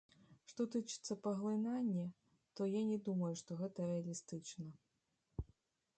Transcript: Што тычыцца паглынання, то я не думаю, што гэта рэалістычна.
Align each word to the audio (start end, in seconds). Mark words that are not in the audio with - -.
Што 0.51 0.61
тычыцца 0.75 1.17
паглынання, 1.27 2.05
то 2.61 2.69
я 2.71 2.81
не 2.91 2.99
думаю, 3.11 3.31
што 3.43 3.61
гэта 3.63 3.79
рэалістычна. 3.93 5.51